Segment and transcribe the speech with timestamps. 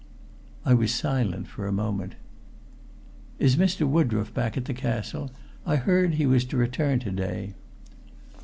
[0.65, 2.15] I was silent for a moment.
[3.37, 3.87] "Is Mr.
[3.87, 5.29] Woodroffe back at the castle?
[5.63, 7.53] I heard he was to return to day."